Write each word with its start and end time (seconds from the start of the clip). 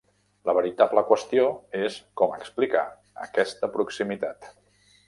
La 0.49 0.53
veritable 0.57 1.03
qüestió 1.09 1.43
és 1.81 1.99
com 2.23 2.35
explicar 2.41 2.85
aquesta 3.29 3.73
proximitat. 3.79 4.53